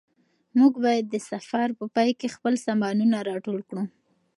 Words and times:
موږ 0.59 0.73
باید 0.85 1.05
د 1.09 1.15
سفر 1.31 1.67
په 1.79 1.85
پای 1.95 2.09
کې 2.19 2.33
خپل 2.35 2.53
سامانونه 2.65 3.17
راټول 3.29 3.59
کړو. 3.69 3.83